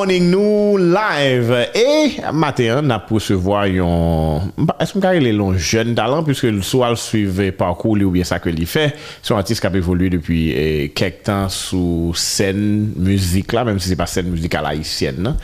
[0.00, 1.68] Morning Nou Live.
[1.74, 4.40] Et matin, on a pour se voir yon...
[4.78, 8.48] Est-ce qu'on carré long jeune talent puisque soit le suivait parcours ou bien ça que
[8.48, 8.94] l'il fait.
[9.22, 13.78] C'est un artiste qui a évolué depuis eh, quelques temps sous scène musique là, même
[13.78, 15.16] si c'est pas scène musicale haïtienne.
[15.18, 15.36] Non?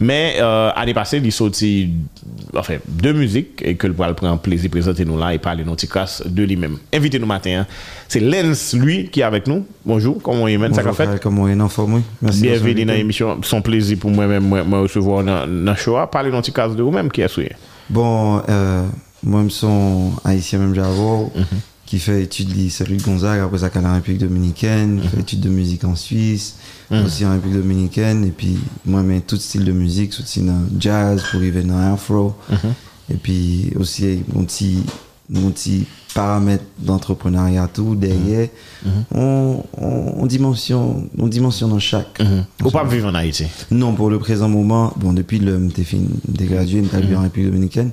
[0.00, 1.90] Mais euh, année passée, il sorti
[2.56, 5.76] enfin, deux musiques et que le poil prend plaisir présenter nous là et parler nos
[5.76, 6.78] de lui-même.
[6.94, 7.60] Invitez-nous matin.
[7.60, 7.66] Hein?
[8.08, 9.66] Se Lens lui ki avek nou.
[9.84, 11.10] Bonjou, komon yon men, sa ka fet?
[11.10, 12.02] Bonjou, komon yon, nan form, oui.
[12.40, 13.42] Bienveni dans l'émission.
[13.42, 15.98] Son plaisir pour moi-même me recevoir dans le show.
[16.10, 17.52] Parlez d'un petit cas de vous-même qui est souillé.
[17.90, 18.86] Bon, euh,
[19.22, 21.60] moi-même, son haïtien même Javo, mm -hmm.
[21.84, 25.08] qui fait études de Salut Gonzague, après ça, à la République Dominicaine, mm -hmm.
[25.10, 26.54] fait études de musique en Suisse,
[26.90, 27.04] mm -hmm.
[27.04, 28.56] aussi en République Dominicaine, et puis
[28.86, 32.34] moi-même, tout style de musique, aussi dans jazz, pour arriver dans afro,
[33.12, 34.78] et puis aussi mon petit,
[35.28, 38.48] mon petit paramètres d'entrepreneuriat tout derrière
[38.84, 39.18] mm -hmm.
[39.18, 42.66] on, on, on, dimension on dimension dans chaque mm -hmm.
[42.66, 43.46] ou pas vivre en Haïti?
[43.70, 46.02] Non pour le présent moment bon depuis le m'étais fin
[46.40, 47.16] dégradué m'étais mm -hmm.
[47.18, 47.90] en République Dominicaine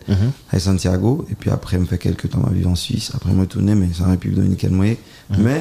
[0.53, 3.45] à Santiago et puis après me fait quelques temps à vivre en Suisse après me
[3.53, 4.93] tourner mais c'est en République Dominicaine moi
[5.45, 5.59] mais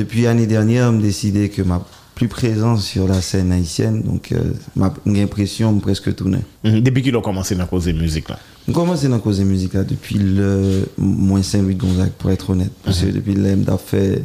[0.00, 1.78] depuis l'année dernière me décidé que ma
[2.14, 7.20] plus présent sur la scène haïtienne donc euh, ma impression presque tourné depuis qu'il a
[7.20, 8.38] commencé à causer musique là.
[8.66, 12.72] J'ai commencé à causer musique là depuis le moins Saint-Louis Gonzague pour être honnête.
[12.82, 14.22] Parce que depuis l'aime fait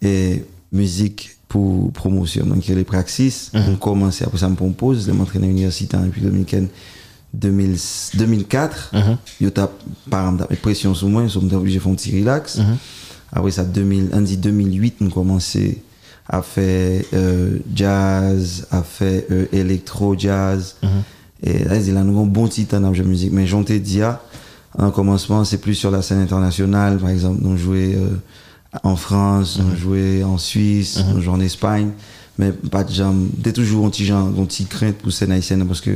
[0.00, 2.46] et musique pour promotion.
[2.46, 3.50] Donc il y a les praxis.
[3.54, 6.68] On commence après ça me propose de m'entraîner à l'université en République Dominicaine
[7.32, 7.76] 2000,
[8.14, 8.92] 2004
[9.40, 9.68] il y a
[10.08, 12.60] par exemple pression sur moi je suis obligé de faire un petit relax.
[13.32, 15.78] Après ça 2000, on dit 2008 on commençait
[16.28, 20.76] a fait euh, jazz, a fait euh, électro jazz.
[20.82, 21.02] Mm -hmm.
[21.46, 23.32] Et là, il a un bon titre en jeu musique.
[23.32, 24.00] Mais j'en t'ai dit,
[24.78, 26.98] en commencement, c'est plus sur la scène internationale.
[26.98, 28.16] Par exemple, nous jouait euh,
[28.82, 29.64] en France, mm -hmm.
[29.70, 31.14] nous jouait en Suisse, mm -hmm.
[31.14, 31.90] nous jouait en Espagne.
[32.38, 35.64] Mais pas de gens, t'es toujours un petit genre, un petit crainte pour scène haïtienne
[35.66, 35.94] parce que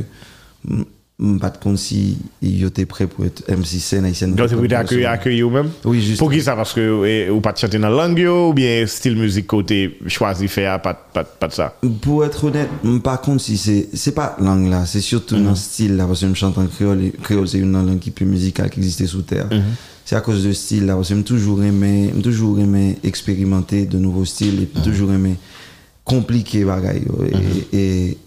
[1.39, 4.35] pas de compte si il était prêt pour être MC scène haïtienne.
[4.35, 6.19] Donc, vous accueillir accueillir vous-même Oui, juste.
[6.19, 6.55] Pour qui ça?
[6.55, 10.81] Parce que vous pas chanter dans la langue ou bien style musique côté choisi faire
[10.81, 11.75] pas, pas, pas de ça?
[12.01, 12.69] Pour être honnête,
[13.03, 15.45] par contre, si c'est c'est pas langue là, c'est surtout mm -hmm.
[15.45, 18.25] dans style là, parce que je chante en créole créole c'est une langue qui plus
[18.25, 19.47] musicale qui existait sous terre.
[19.51, 19.73] Mm -hmm.
[20.05, 23.97] C'est à cause de style là, parce que je toujours aimé, toujours aimé expérimenter de
[23.99, 24.83] nouveaux styles et mm -hmm.
[24.89, 25.35] toujours aimé
[26.05, 27.05] compliquer bagaille
[27.73, 28.17] et, et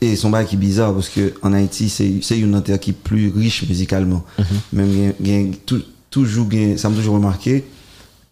[0.00, 2.92] et son bail qui est bizarre parce que en Haïti c'est une terre qui est
[3.10, 4.76] plus riche musicalement mm -hmm.
[4.76, 7.64] même gain, tout, toujours gain, ça m'a toujours remarqué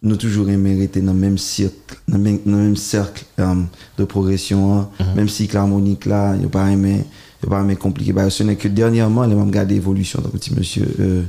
[0.03, 3.67] nous toujours mérité dans le même cercle dans le même, dans même cercle um,
[3.97, 4.89] de progression hein.
[4.99, 5.15] mm -hmm.
[5.15, 6.95] même si l'harmonique là il pas aimé
[7.43, 10.51] il pas aimé compliqué bah, ce n'est que dernièrement les même gardé l'évolution d'un petit
[10.57, 11.23] monsieur euh,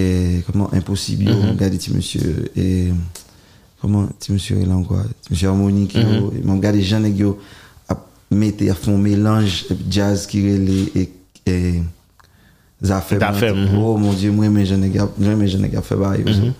[0.00, 1.56] et comment impossible mm -hmm.
[1.60, 2.78] gardé petit monsieur et
[3.80, 5.94] comment petit monsieur là quoi petit monsieur harmonique
[6.38, 7.04] il m'a gardé Jean
[8.30, 10.58] mettez à fond mélange jazz qui est
[10.96, 11.10] et,
[11.46, 11.74] et
[12.90, 13.76] affaires -hmm.
[13.78, 16.52] oh mon dieu moi mais je n'ai mais je n'ai pas fait mm -hmm.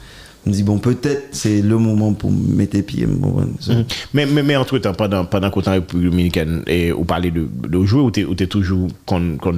[0.46, 3.84] me dit bon peut-être c'est le moment pour mettre mm -hmm.
[4.14, 7.42] mais, mais, mais entre temps pendant pendant qu'on en République Dominicaine et vous parlez de,
[7.74, 9.50] de jouer ou tu es toujours qu'on qu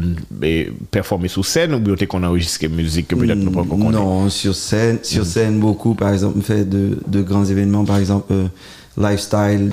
[0.90, 4.54] performer sur scène ou tu qu'on enregistre musique que peut-être nous pas qu'on non sur
[4.69, 6.82] scène sur scène beaucoup par exemple fait de,
[7.14, 8.46] de grands événements par exemple euh,
[9.06, 9.64] lifestyle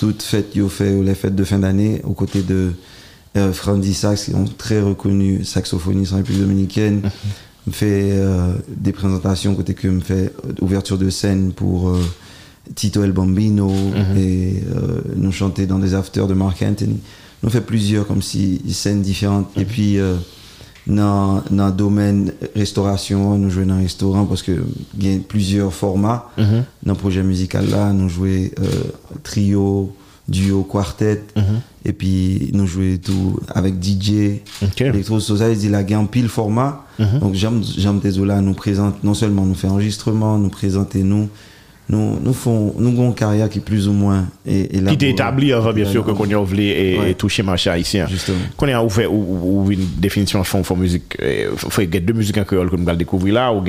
[0.00, 2.72] toutes fêtes yo fait les fêtes de fin d'année aux côtés de
[3.36, 7.02] euh, Frandy Sax qui sont très reconnus saxophonistes en République dominicaine
[7.66, 12.00] me fait euh, des présentations côté que me fait ouverture de scène pour euh,
[12.74, 14.16] Tito El Bambino -hmm.
[14.16, 14.62] et
[15.16, 17.00] nous chanter dans des afters de Mark Anthony.
[17.42, 19.48] Nous fait plusieurs comme si scènes différentes.
[19.56, 19.98] Et puis
[20.86, 24.52] dans le domaine restauration nous jouons dans un restaurant parce que
[24.98, 26.62] il y a plusieurs formats mm -hmm.
[26.86, 28.66] dans le projet musical là nous jouons euh,
[29.22, 29.92] trio
[30.28, 31.88] duo quartet mm -hmm.
[31.88, 34.08] et puis nous jouons tout avec DJ
[34.62, 34.86] okay.
[34.86, 37.18] Electro Society il a gagné pile format mm -hmm.
[37.22, 38.00] donc j'aime
[38.30, 41.28] là nous présente non seulement nous fait enregistrement nous présenter nous
[41.90, 45.04] nous nous font nous avons une carrière qui est plus ou moins et, et qui
[45.06, 47.10] est établie avant bien sûr que qu'on a voulu et, Ouais.
[47.10, 48.06] et toucher marché haïtien
[48.56, 49.22] qu'on a ouvert ou,
[49.66, 52.98] ou une définition fond fond musique euh, a deux musiques en créole que nous allons
[52.98, 53.62] découvrir là ou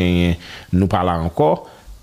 [0.79, 1.59] nous parler encore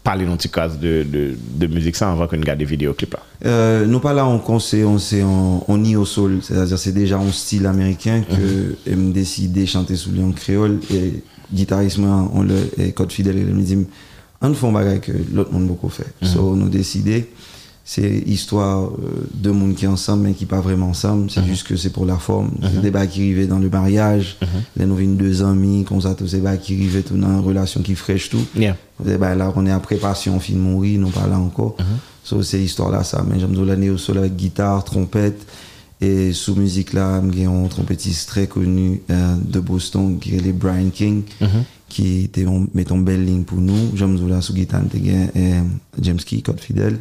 [0.09, 1.23] parler dans petit cas de, de,
[1.61, 4.39] de musique ça avant que nous regarde des vidéoclips là Euh, nous pas là on
[4.53, 8.45] conseille on c'est en on y au sol c'est-à-dire c'est déjà un style américain que
[8.91, 9.61] mm -hmm.
[9.61, 11.07] me chanter sous le en créole et
[11.59, 11.99] guitariste
[12.39, 13.79] on le et code fidèle il me dit
[14.41, 16.33] on fait un bagage que l'autre monde beaucoup fait mm -hmm.
[16.33, 17.29] so nous décider
[17.85, 21.45] c'est histoire euh, de monde qui est ensemble mais qui pas vraiment ensemble c'est mm
[21.45, 21.49] -hmm.
[21.55, 22.81] juste que c'est pour la forme mm -hmm.
[22.85, 24.63] des bacs qui arrivaient dans le mariage -hmm.
[24.79, 27.45] là nous vîmes deux amis comme ça tous ces bacs qui arrivaient tout dans une
[27.51, 28.77] relation qui fraîche tout yeah.
[29.23, 31.99] ben, là on est après passion on finit mourir non pas là encore -hmm.
[32.29, 35.41] so, c'est histoire là ça mais j'aime l'année au sol avec guitare trompette
[36.01, 40.91] Et sous musique là, j'ai un trompettiste très connu euh, de Boston qui est Brian
[40.91, 41.25] King,
[41.89, 43.97] qui était on met en belle ligne pour nous.
[43.97, 45.55] J'aime là sous guitare, et
[46.01, 46.99] James Key, code fidèle.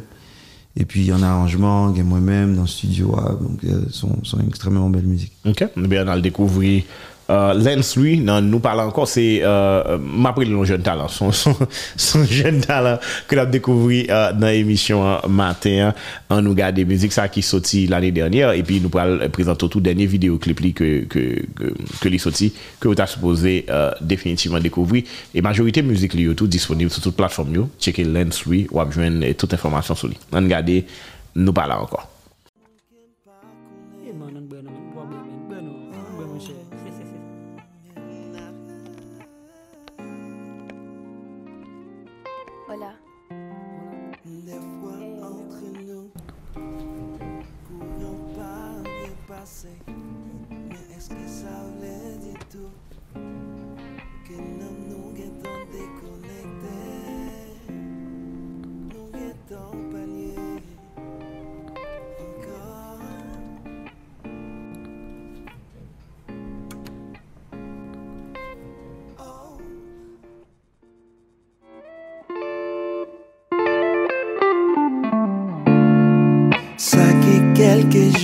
[0.76, 5.06] Et puis en arrangement, moi-même dans le studio, ah, donc euh, sont, sont extrêmement belle
[5.06, 5.32] musique.
[5.44, 6.84] Ok, bien on a le découvrir
[7.28, 11.10] Uh, Lens, lui, nan nou pala ankon, se euh, uh, mapril nou jen talan.
[11.12, 11.52] Son, son,
[12.00, 12.96] son jen talan
[13.28, 15.92] ke la dekouvri uh, nan emisyon matin
[16.32, 19.84] an nou gade mizik sa ki soti l'anye dernyer epi nou euh, pral prezento tout
[19.84, 22.48] denye videoklip li ke, ke, ke, ke li soti
[22.80, 25.04] ke ou ta suppose euh, definitivman dekouvri.
[25.36, 27.68] E majorite mizik li yo tout disponib sou tout platform yo.
[27.76, 30.16] Cheke Lens, lui, wap jwen tout informasyon sou li.
[30.32, 30.86] An gade
[31.36, 32.14] nou pala ankon.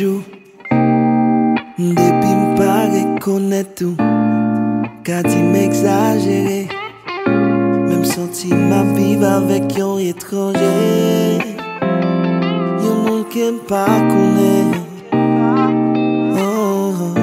[0.04, 0.22] Quelques jours
[1.78, 3.96] Depuis m'pas reconnaître tout.
[5.04, 6.68] Qu'a dit m'exagérer
[7.26, 11.38] Même senti ma vivre avec un étranger.
[11.82, 14.80] Y'a monde qui pas connaît
[16.36, 17.20] Oh, oh,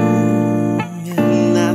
[1.05, 1.73] yeah.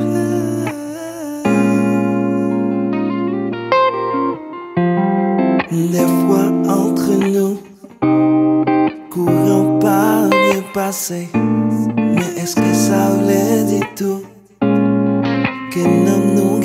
[5.70, 7.65] Des fois entre nous
[10.86, 11.28] le passé.
[11.34, 14.22] Mais est-ce que ça voulait dire tout?
[14.60, 16.60] Que nous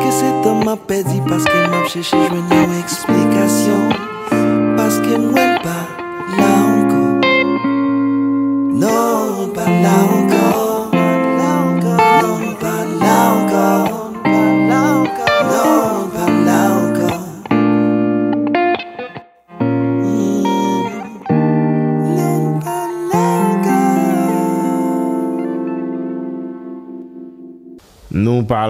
[0.00, 3.88] Que c'est un m'a perdu parce qu'il m'a cherché joindre une explication?
[4.76, 5.86] Parce que moi pas
[6.38, 7.20] là encore.
[8.72, 10.29] Non, pas là encore.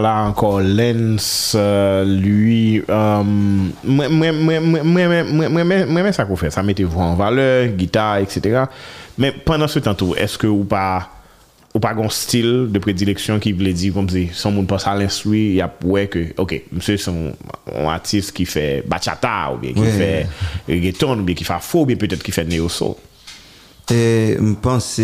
[0.03, 4.35] la ankor lens euh, lui um, mwen
[5.95, 7.47] men sa kou fè sa mette vwa an vale,
[7.79, 8.67] gita, etc
[9.21, 10.85] men pendant se tan tou, eske ou pa
[11.71, 15.21] ou pa gon stil de predileksyon ki vle di kom si son moun pas alens
[15.29, 17.29] lui, ya pouè ke ok, mse son
[17.93, 19.95] artist ki fè bachata ou bien ki oui.
[20.01, 20.11] fè
[20.73, 22.99] reggaeton ou bien ki fè afro ou bien peut-être ki fè neo-soul
[23.91, 25.01] Et je pense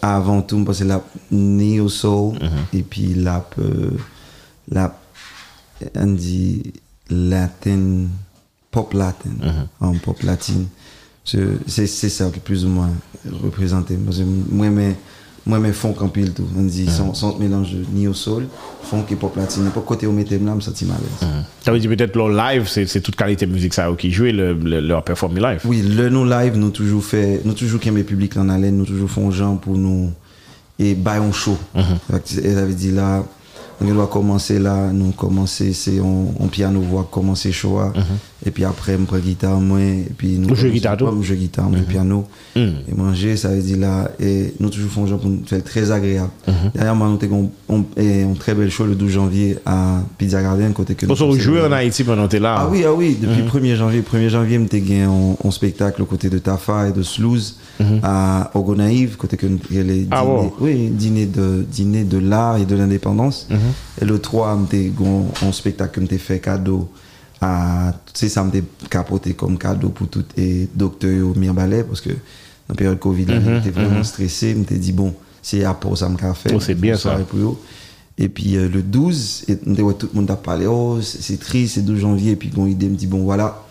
[0.00, 2.78] avant tout, je pense la neo soul mm -hmm.
[2.78, 3.90] et puis la euh,
[4.70, 4.96] la
[5.96, 6.62] on dit
[7.10, 8.06] latin
[8.70, 9.66] pop latin Mhm.
[9.80, 10.66] en pop latine.
[11.24, 12.90] C'est c'est ça qui plus ou moins
[13.42, 13.96] représenté.
[14.50, 14.96] Moi mais
[15.46, 16.46] moi mais funk en pile tout.
[16.56, 16.90] On dit Mhm.
[16.90, 18.46] son, son mélange de neo soul,
[18.82, 19.70] funk et pop latine.
[19.70, 21.28] Pas côté où mettez là, me senti mal l'aise.
[21.64, 24.54] ça veut dire peut-être leur live c'est toute qualité de musique ça qui joue le,
[24.54, 28.06] le- leur performing live Oui, le nous live, nous toujours fait, nous toujours qu'aimer le
[28.06, 30.10] public en haleine, nous toujours font gens pour nous
[30.78, 31.56] et bail un show.
[32.42, 33.24] Elle avait dit là,
[33.80, 37.92] on doit commencer là, nous commencer c'est on, on piano voix commencer là.
[38.46, 41.34] Et puis après me prend guitare moi et puis nous Vous jouez guitare, moi je
[41.34, 42.24] guitare, moi piano.
[42.56, 46.30] Et manger ça veut dire là et nous toujours gens pour nous faire très agréable.
[46.74, 50.72] Dernièrement nous avons on, et un très bel show le 12 janvier à Pizza Garden
[50.72, 52.56] côté que on nous jouer en Haïti pendant que là.
[52.58, 54.02] Ah oui, ah oui, depuis 1er janvier.
[54.02, 57.56] 1er janvier, je gagné un spectacle aux côtés de Tafa et de Slouz
[58.02, 60.24] à Ogonaïve, côté que les Ah
[60.60, 63.48] oui, dîner de, dîner de l'art et de l'indépendance.
[64.00, 64.92] Et le 3, j'ai
[65.42, 66.88] un spectacle que j'ai fait cadeau
[67.44, 68.50] à, tu sais, ça m'a
[68.88, 72.16] capoté comme cadeau pour tout et docteur au Mirbalet parce que dans
[72.70, 74.52] la période Covid, là, j'étais vraiment stressé.
[74.52, 76.52] Je me dit, bon, c'est à pour ça me fait.
[76.54, 77.18] Oh, c'est bien, ça.
[78.16, 81.38] Et puis euh, le 12, et, on voit tout le monde a parlé, oh, c'est
[81.38, 82.32] triste, c'est 12 janvier.
[82.32, 83.62] Et puis quand il me dit, bon voilà,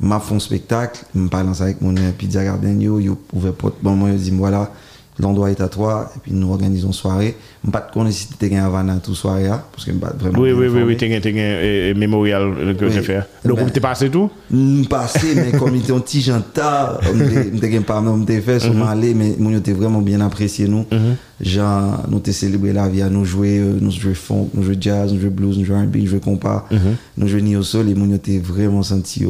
[0.00, 3.76] m'a fait un spectacle, je me parle avec mon Pizza Garden, yo, yo, ouvert porte,
[3.82, 4.72] bon, moi, il dit, voilà,
[5.20, 7.36] l'endroit est à toi, et puis nous organisons soirée.
[7.62, 10.38] Je ne sais pas si tu as Havana toute soirée, parce que je vraiment.
[10.38, 13.20] Oui, oui, oui, oui, tu as un mémorial que j'ai fait.
[13.44, 17.80] Eh Donc, tu passé tout mm, Passé, mais comme il était un petit gentil, je
[17.80, 18.74] pas un je fait, je mhm.
[18.74, 20.84] suis allé, mais nous était vraiment bien apprécié, nous.
[20.90, 21.16] Mhm.
[21.40, 25.12] Genre, nous avons célébré la vie, nous jouer, euh, nous jouer funk, nous jouer jazz,
[25.12, 26.78] nous jouer blues, nous jouer R&B, nous jouer compas, mhm.
[27.18, 29.24] nous jouer ni au sol, et nous était vraiment senti,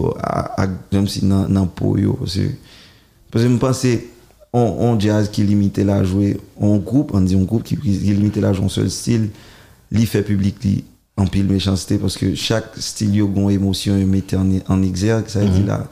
[0.90, 1.96] comme si dans le pot,
[3.30, 4.04] parce que je pensais.
[4.56, 8.40] On, jazz qui limitait la jouer en groupe on dit un groupe qui, qui limitait
[8.40, 9.30] la jouer en seul style.
[9.90, 10.84] Li fait public li
[11.16, 15.28] en pile méchanceté parce que chaque style yo gon émotion yo mettait en, en exergue
[15.28, 15.86] ça veut dire là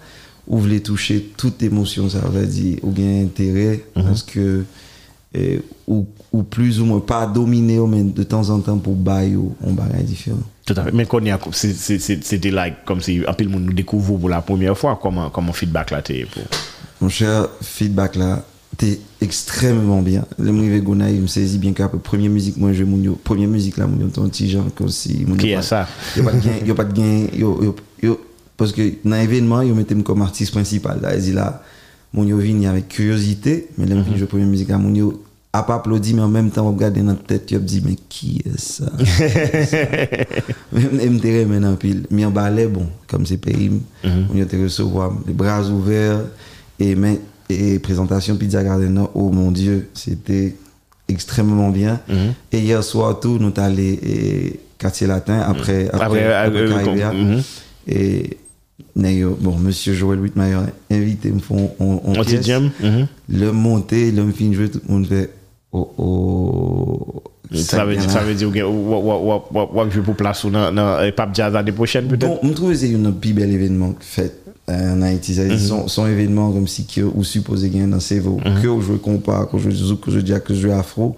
[0.46, 4.64] ou voulez toucher toute émotion ça veut dire ou gain intérêt parce que
[5.86, 9.72] ou, ou plus ou moins pas dominer mais de temps en temps pour bailler on
[9.72, 10.38] bagaille différent.
[10.66, 10.92] Tout à fait.
[10.92, 14.28] Mais quand il a c'était like comme si un peu le monde nous découvre pour
[14.28, 16.44] la première fois comment comment feedback là t'es pour?
[17.00, 18.44] Mon cher, feedback là,
[18.76, 20.24] t'es extrêmement bien.
[20.38, 23.86] Le Mouive Gonaï, me saisit bien qu'après première musique, moi je mounio, première musique là,
[23.86, 25.24] mounio, ton petit genre, comme si.
[25.38, 25.86] Qui est ça?
[26.16, 27.26] Y'a pas de gain, y'a pas de gain,
[28.02, 28.10] y'a.
[28.56, 31.00] Parce que dans l'événement, ils mettaient comme artiste principal.
[31.00, 31.62] Là, ils là,
[32.12, 34.04] mounio vini avec curiosité, mais là, mhm.
[34.16, 35.22] je première musique là, mounio,
[35.54, 37.96] a pas applaudi, mais en même temps, on regarde dans notre tête, on dit, mais
[38.08, 38.90] qui est ça?
[40.72, 42.06] Même MTR, maintenant, pile.
[42.10, 43.70] Mais en balai, bon, comme c'est pays,
[44.02, 46.20] on y a été recevoir, les bras ouverts,
[46.78, 47.20] et mais
[47.52, 50.56] et présentation Pizza Garden, oh mon Dieu, c'était
[51.08, 52.00] extrêmement bien.
[52.52, 57.42] Et hier soir, tout, nous allés quartier latin après, après, Après, après euh, mhm.
[57.86, 58.36] Et
[58.96, 63.06] Nayo, bon, monsieur Joël Whitmire invité, me font on, on, on dit jam mhm.
[63.28, 65.30] le monter, le me fin jouer, tout le monde fait
[65.72, 67.22] oh oh.
[67.54, 71.72] ça veut dire ça veut dire je pour place ou dans euh, Pape Jazz l'année
[71.72, 75.34] prochaine Bon, peut-être je trouve que c'est un plus bel événement fait euh, en Haïti.
[75.34, 78.38] C'est son, son événement comme si que ou supposé gagner dans ces veaux.
[78.62, 81.16] Que ou jouer compas, que je joue que je dis que je afro,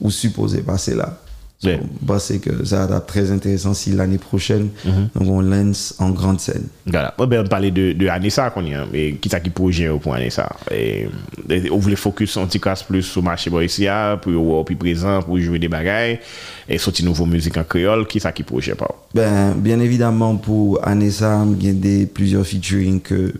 [0.00, 1.18] ou supposé passer là.
[1.64, 1.80] Ouais.
[2.00, 6.10] Je pense que ça va être très intéressant si l'année prochaine, donc on lance en
[6.10, 6.66] grande scène.
[6.86, 7.14] Voilà.
[7.18, 10.14] Ben, on parlait de, de Anissa qu'on y a, et qui ça qui projet pour
[10.14, 10.48] Anissa.
[10.70, 11.08] Et,
[11.48, 15.22] et on voulait focus un petit casse plus sur le marché boïsia, pour plus présent,
[15.22, 16.20] pour jouer des bagailles,
[16.68, 18.94] et sortir nouveau musique en créole, qui ça qui projet pas.
[19.14, 23.32] Ben, bien évidemment, pour Anessa, il y a des, plusieurs featuring que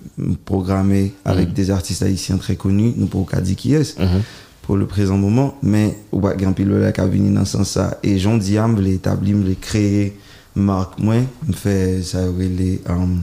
[0.45, 2.95] programmés avec des artistes haïtiens très connus.
[2.97, 3.99] Nous, pour dire qui est,
[4.65, 5.57] pour le présent moment.
[5.63, 7.99] Mais, ou pas, grand pile là, qui a venu dans ce sens-là.
[8.03, 10.17] Et Jean Diam, voulait établir, voulait créer
[10.55, 11.17] marque, moi,
[11.47, 13.23] me fait, ça, les, um,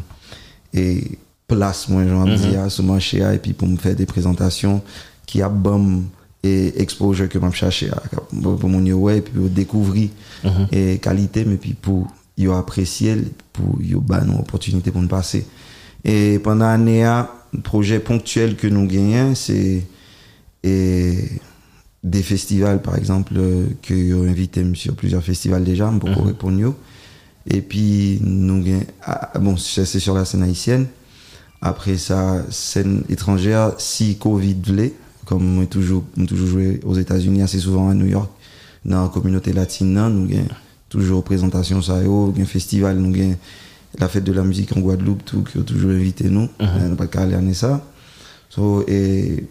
[0.73, 1.17] et
[1.47, 4.81] place, moi, Jean Dia, sur le marché, et puis pour me faire des présentations
[5.25, 6.03] qui a bon
[6.43, 7.89] et exposure que m'a cherché
[8.41, 10.09] pour mon ouais et puis pour découvrir
[10.71, 13.15] et qualité mais puis pour yo apprécier
[13.53, 15.45] pour yo bah une opportunité pour nous passer
[16.03, 17.03] et pendant l'année
[17.53, 19.83] le projet ponctuel que nous gagnons c'est
[20.63, 21.17] et
[22.03, 26.01] des festivals, par exemple, euh, que yo invité sur plusieurs festivals déjà, Mhm.
[26.25, 26.75] répondre yo.
[27.49, 30.87] Et puis, nous, gen- ah, bon, c'est sur la scène haïtienne.
[31.61, 34.93] Après ça, scène étrangère, si Covid voulait,
[35.25, 38.29] comme moi toujours, moi toujours joué aux États-Unis, assez souvent à New York,
[38.85, 40.47] dans la communauté latine, nan, nous avons
[40.89, 43.35] toujours présentation ça yo, un festival, nous avons
[43.99, 46.95] la fête de la musique en Guadeloupe, tout, qui a toujours invité nous, euh, nous
[46.95, 47.85] pas qu'à aller à ça.
[48.49, 49.45] So, et,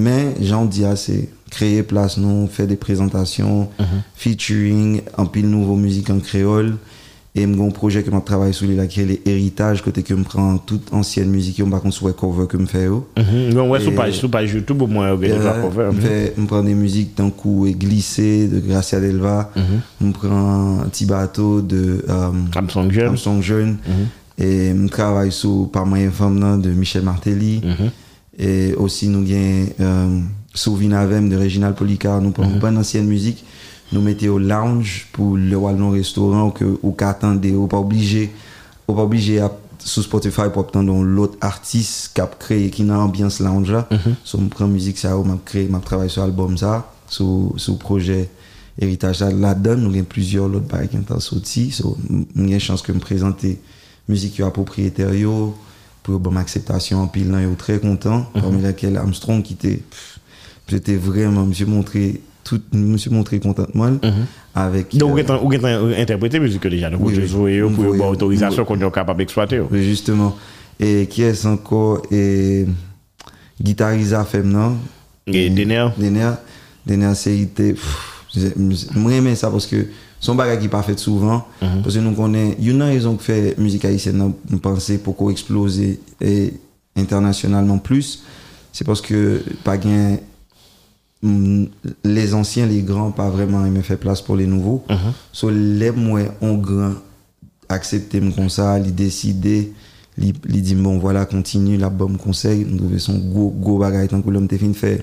[0.00, 3.68] mais j'en dis assez, créer place nous, faire des présentations,
[4.14, 6.76] featuring, en pile nouveau musique en créole.
[7.36, 10.58] Et un projet que je travaille sur là qui est l'héritage, côté que je prends
[10.58, 12.86] toute ancienne musique, je contre sur les covers que je fais.
[12.86, 13.06] yo.
[13.16, 13.54] Mhm.
[13.54, 15.90] Bon, ouais, sur page, YouTube, au moins, Euh, déjà cover.
[15.92, 16.30] je Mhm.
[16.38, 19.52] je prends des musiques d'un coup et glissé de Gracia Delva.
[20.00, 23.06] Je prends un petit bateau de euh, Samsung Jeune.
[23.06, 23.76] Armstrong Jeune.
[24.36, 27.62] Et je travaille sur Par moyen femme de Michel Martelly.
[28.38, 30.20] Et aussi, nous avons euh,
[30.54, 32.20] Souvinavem de Réginal Policar.
[32.20, 33.44] Nous prenons pas d'ancienne musique.
[33.92, 37.52] Nous mettons au lounge pour le Wallon restaurant que ou qu'attendez.
[37.52, 38.30] Ou pas obligé,
[38.86, 39.50] ou pas obligé à
[39.84, 43.88] sur Spotify pour attendre l'autre artiste qui a créé qui a ambiance lounge là.
[44.24, 48.28] So, je prends musique ça, m'a créé, m'a travaillé sur l'album ça, sur sur projet
[48.78, 49.20] héritage.
[49.20, 51.70] Là-dedans, nous avons plusieurs autres bails qui sont sortis.
[51.70, 51.96] So,
[52.36, 53.58] j'ai chance que me présenter
[54.08, 55.14] musique yo à propriétaire
[56.10, 59.82] pour bonne acceptation en pile là très content parmi laquelle Armstrong qui était
[60.68, 63.90] j'étais vraiment monsieur montré tout monsieur montré contentement
[64.54, 66.90] avec Donc, euh, vous avez interprété musique déjà.
[66.90, 69.60] Donc, Oui, vous jouez pour avoir autorisation qu'on est capable d'exploiter.
[69.60, 70.36] Oui, justement.
[70.78, 72.02] Et qui est encore?
[72.10, 72.66] Et
[73.60, 74.78] guitarisa femme
[75.26, 75.88] Et Denner.
[75.96, 76.32] Denner.
[76.86, 77.48] Denner c'est
[78.30, 79.88] Mwen men sa poske
[80.22, 81.82] son bagay ki pa fet souvan mm -hmm.
[81.82, 85.96] Poske nou konen Yon nan rezon ki fe müzik Haitien nan mpense pou ko eksplose
[86.20, 86.52] E
[86.94, 88.20] internasyonalman plus
[88.72, 90.18] Se poske pa gen
[91.22, 91.64] mm,
[92.04, 95.12] Les ansyen, les gran Pa vreman yon men fe plas pou les nouvo mm -hmm.
[95.32, 96.94] So le mwen on gran
[97.68, 99.72] Aksepte m kon sa Li deside
[100.18, 104.08] Li, li di bon voilà kontinu la bom konsey Nou dove son go, go bagay
[104.08, 105.02] Tan kou lom te fin fe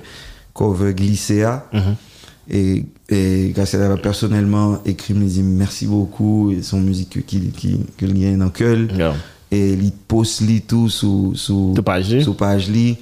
[0.54, 2.07] Cover glissea Mwen mm -hmm.
[2.50, 7.52] Et, et Graciela va personnellement écrit, me dit merci beaucoup, et son musique qu'il qui,
[7.52, 9.14] qui, qui gagne dans le yeah.
[9.50, 12.20] Et il poste tout sur sous, page.
[12.22, 12.98] Sous page li.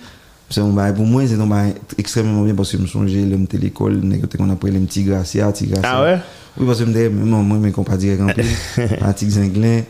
[0.49, 3.25] C'est un bail pour moi, c'est un bail extrêmement bien parce que je me songeais,
[3.25, 3.99] l'homme de l'école,
[4.39, 5.91] on appelait les petits Gracia, petit Gracia.
[5.91, 6.19] Ah ouais?
[6.57, 8.45] Oui, parce que je me disais, moi, non, moi, mes compas direct en plus,
[9.01, 9.81] un petit zinglin,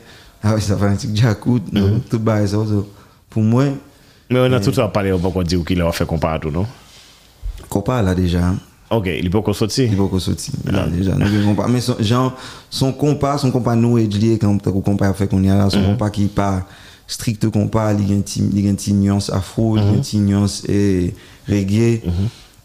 [0.42, 2.00] ah oui, ça fait un petit jacout, mm-hmm.
[2.10, 2.58] tout bail ça.
[3.30, 3.66] Pour moi.
[4.30, 6.40] Mais on a tout ça parlé, on va pas dire qu'il a fait compas à
[6.40, 6.66] tout, non?
[7.68, 8.54] Compas là déjà.
[8.98, 9.84] Ok, il est pas encore sorti.
[9.86, 12.36] il faut qu'on sorti là déjà nous devons pas mais son, genre
[12.70, 15.70] son compas son compas nous et lié quand on compas fait qu'on y a là
[15.70, 16.68] son compas qui pas
[17.08, 21.14] strict compas il y a une nuance afro il y a une petite nuance et
[21.48, 22.02] reggae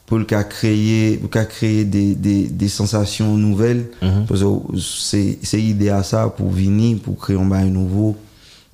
[0.07, 3.90] pour le créer pour le créer des, des, des sensations nouvelles.
[4.27, 4.47] Parce que
[4.79, 8.16] c'est c'est idée à ça pour venir pour créer un bail nouveau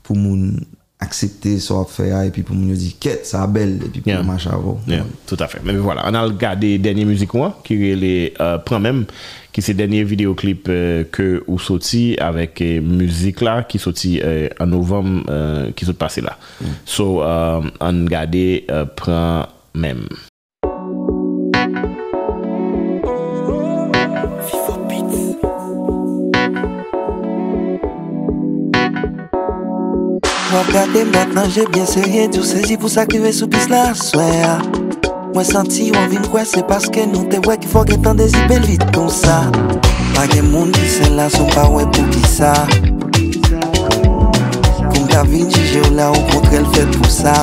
[0.02, 0.64] pour moun
[0.98, 4.12] accepter ce qu'on fait et puis pour me dire quête ça belle et puis pour
[4.12, 4.22] yeah.
[4.22, 5.00] marcher avant yeah.
[5.00, 5.06] ouais.
[5.26, 8.80] tout à fait mais voilà on a regardé dernier musique moi qui les euh, prend
[8.80, 9.04] même
[9.52, 14.48] qui c'est dernier vidéoclip euh, que ou sorti avec euh, musique là qui sorti euh,
[14.58, 16.64] en novembre euh, qui sont passé là mm.
[16.86, 20.08] so euh, on regardé prend même
[30.56, 34.54] wap gade men nan jè byen serye Dyo seji pou sakrive sou pis la swea
[35.34, 38.40] Mwen santi yon vin kwe se paske nou te wè Ki fò gen tan desi
[38.48, 39.42] bel vit kon sa
[40.14, 42.54] Pa gen moun ki se la sou pa wè pou ki sa
[44.94, 47.36] Kon ka vin jije ou la ou kontre l fè pou sa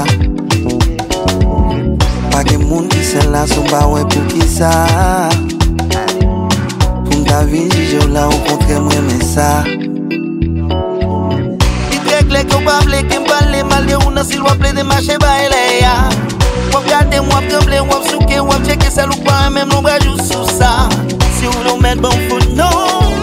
[2.34, 4.74] Pa gen moun ki se la sou pa wè pou ki sa
[6.18, 9.52] Kon ka vin jije ou la ou kontre mwen men sa
[12.44, 15.94] Mwen kou pable kem pale male Ou nan sil wap le de mache baile ya.
[16.74, 20.44] Wap gade mwap tremble wap souke Wap cheke sel ou pa mèm nou brajou sou
[20.58, 20.90] sa.
[21.38, 23.16] Si ou nou mèd bon fout nou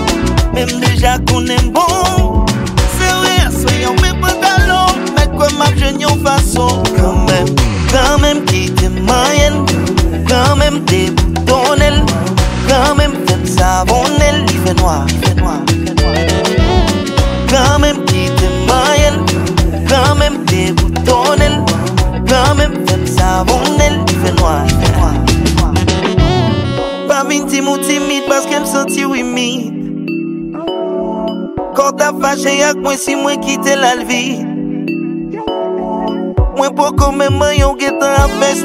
[0.56, 2.46] Mèm deja konen bon.
[2.96, 7.09] Se wè soyon mè pantalon Mèd kwa map jen yon fason.
[27.30, 29.78] vin ti mou timid Paske m senti wimid
[31.76, 34.24] Kor ta fache ak mwen si mwen kite la lvi
[36.58, 38.59] Mwen poko men mwen yon getan apes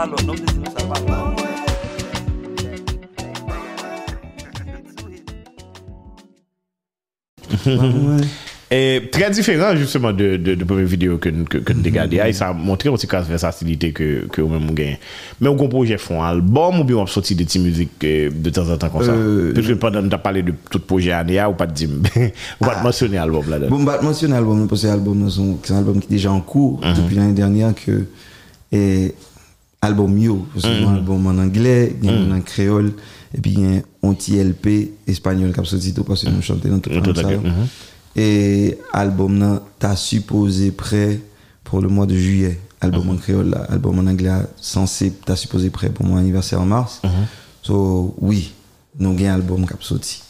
[0.00, 1.36] salvarlo, no quisimos salvarlo.
[8.72, 11.90] Et très différent justement de, de, de première vidéo que nous que, que mm -hmm.
[11.90, 12.16] gardé.
[12.18, 14.96] Là, ça a montré aussi la versatilité que, que vous-même gagne.
[15.40, 18.50] Mais au projet font un album ou bien on sorti des petites musiques euh, de
[18.50, 19.10] temps en temps comme ça.
[19.10, 19.78] Euh, Parce que non.
[19.78, 21.88] pendant que tu as parlé de tout projet année, ou pas de dire,
[22.60, 23.76] ou pas ah, mentionner l'album là-dedans.
[23.76, 25.28] Bon, pas mentionner l'album, parce que l'album,
[25.64, 26.96] c'est un album qui est déjà en cours mm -hmm.
[26.98, 28.06] depuis l'année dernière que.
[28.72, 29.14] Et,
[29.82, 32.92] album yo, parce que un album en anglais, il y a un en créole,
[33.34, 36.30] et puis il y a un petit LP espagnol qui a sorti tout parce que
[36.30, 37.16] nous chantons dans tout le monde.
[37.16, 37.66] mhm.
[38.16, 41.20] Et album là, t'as supposé prêt
[41.62, 42.58] pour le mois de juillet.
[42.80, 46.66] Album en créole, là, album en anglais, censé, t'as supposé prêt pour mon anniversaire en
[46.66, 47.02] mars.
[47.62, 48.52] So, oui,
[48.98, 50.22] nous avons un album qui a sorti.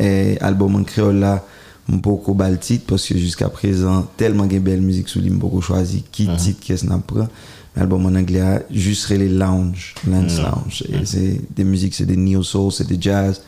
[0.00, 1.44] Et album en créole là,
[1.88, 6.04] beaucoup bal titre parce que jusqu'à présent, tellement de belle musique sous je beaucoup choisi
[6.12, 7.28] qui titre qu'est-ce qu'on prend.
[7.76, 10.84] Album en anglais, juste les lounge, Lance Lounge.
[11.04, 13.40] C'est des musiques, c'est des neo soul, c'est des jazz,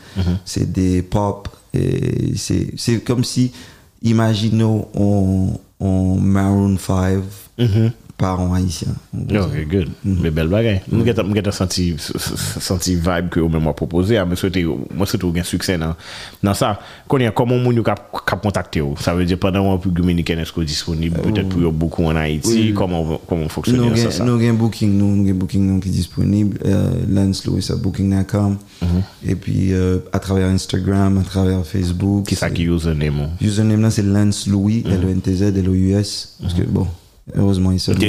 [0.45, 1.47] c'est des pop.
[1.73, 3.51] Et c'est comme si,
[4.01, 7.21] imaginons, on, on Maroon 5
[7.57, 7.91] par
[8.23, 8.93] en haïtien.
[9.13, 9.89] Ok, good.
[10.03, 10.81] Mais belle bagaille.
[10.91, 14.23] Moi, j'ai senti, senti vibe que vous m'avez proposé.
[14.25, 14.57] Moi, souhaite,
[14.93, 15.95] moi, souhaite un succès dans,
[16.41, 16.79] dans ça.
[17.07, 18.83] Qu'on y a comment yo cap, contacter.
[18.99, 22.73] Ça veut dire pendant un peu dominicain est-ce que disponible, peut-être pour beaucoup en Haïti,
[22.73, 24.23] comment, comment fonctionne Nous ça, ça?
[24.23, 26.57] avons un booking, nous avons un booking nous, qui est disponible.
[26.65, 28.57] Euh, Lance Lewis à booking.com.
[29.27, 32.27] Et puis, euh, à travers Instagram, à travers Facebook.
[32.27, 33.43] Qui ça qui username ou?
[33.43, 36.37] Username là, c'est Lance Louis, L-O-N-T-Z, L-O-U-S.
[36.41, 36.87] Parce que bon,
[37.33, 37.97] Heureusement, ils savent.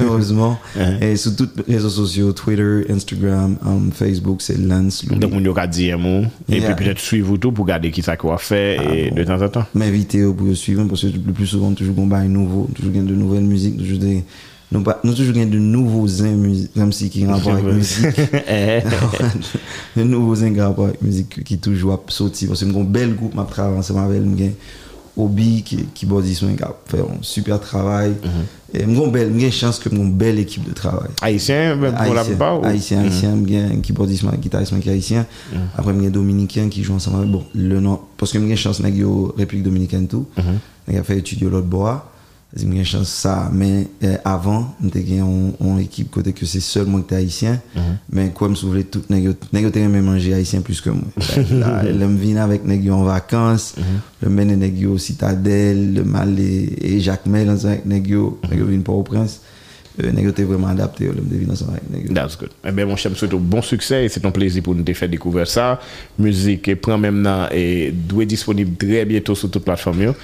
[0.00, 0.58] Heureusement.
[1.00, 5.20] Et sur tous les réseaux sociaux, Twitter, Instagram, um, Facebook, c'est Lance Louis.
[5.20, 6.24] Donc, on y aura dit un mot.
[6.48, 6.74] Et yeah.
[6.74, 9.16] puis, peut-être suivre tout pour regarder qui ça qu'on va faire ah, et bon.
[9.16, 9.66] de temps en temps.
[9.74, 13.14] M'inviter pour vous suivre parce que le plus souvent, toujours qu'on bail nouveau, toujours de
[13.14, 14.24] nouvelles musiques, toujours des.
[14.72, 18.06] Nous, pas, nous toujours de nouveaux MC qui rapport avec musique.
[18.48, 18.80] Eh.
[19.96, 22.46] de nouveaux zins qui rapport avec musique qui toujours sorti.
[22.46, 24.22] Parce que mon bel groupe m'a travaillé ensemble avec
[25.16, 28.12] Obi ki, ki bozisyon ki ap fè yon super travay.
[28.14, 28.56] Mm -hmm.
[28.70, 31.10] E mgon bel, mgen chans ke mgon bel ekip de travay.
[31.20, 32.62] Haitien, mwen pou la poupa ou?
[32.64, 33.70] Haitien, Haitien, mm -hmm.
[33.70, 35.24] mgen ki bozisyon, gitarisman ki Haitien.
[35.24, 35.78] Mm -hmm.
[35.78, 37.24] Apre mgen Dominikien ki jou ansama.
[37.24, 40.26] Bon, le nan, poske mgen chans nag yo Republik Dominikien tou.
[40.86, 42.04] Nag a fè etudio lot boa.
[42.50, 46.88] Zim gen chans sa, men eh, avan, mte gen yon ekip kote ke se sol
[46.90, 48.00] mwen te Haitien, mm -hmm.
[48.10, 51.12] men kwa m souvle tout negyo, negyo te gen men manje Haitien plus ke mwen.
[52.00, 54.00] Lèm vin avèk negyo an vakans, mm -hmm.
[54.24, 56.48] lèm mene negyo Citadel, lèm ale
[56.82, 58.50] e Jacquemel ansan vek negyo, mm -hmm.
[58.50, 59.38] negyo vin pa ou prens,
[60.02, 62.14] euh, negyo te vreman adapte yo, lèm te vin ansan vek negyo.
[62.14, 62.50] That's good.
[62.64, 64.92] Eh ben, mon chèm, souite ou bon suksè, et c'est ton plési pou nou te
[64.92, 65.78] fè découvert sa.
[66.18, 70.14] Muzik, pran mèm nan, et dwe disponib drè bieto sou tout platform yo.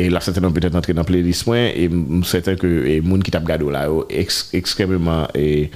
[0.00, 3.30] Et là, certainement peut-être entrer dans playlist point et je souhaite que les gens qui
[3.30, 5.70] t'a regardé là, ex- extrêmement et,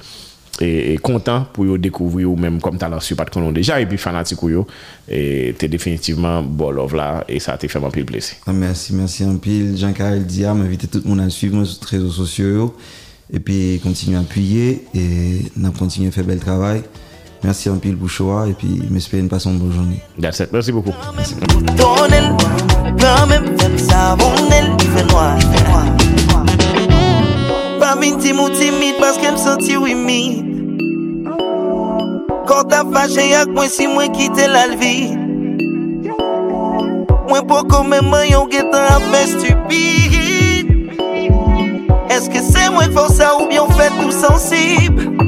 [0.61, 3.79] et, et content pour yo découvrir ou même comme talent sur pas de connaître déjà
[3.79, 4.67] et puis fanatique ou yo
[5.07, 8.37] et t'es définitivement bon love là et ça t'a fait un peu plaisir.
[8.47, 9.77] Ah, merci, merci en pile.
[9.77, 12.75] Jean-Carl Dia m'a invité tout le monde à suivre moi, sur les réseaux sociaux.
[13.33, 16.81] Et puis, continue à appuyer et on continue à faire bel travail.
[17.43, 19.99] Merci en pile pour le choix et puis, m'espère une passe une bonne journée.
[20.53, 20.93] Merci beaucoup.
[23.01, 25.39] Nan men fèm savonel, fè noy
[27.79, 30.53] Pa minti mou timid, paske m senti wimid.
[32.45, 34.95] Kon ta fache ak mwen si mwen kite lalvi
[37.25, 40.69] Mwen pou kon men mwen yon getan apè stupid.
[42.13, 45.24] Eske se mwen fòsa ou byon fè tout sensib?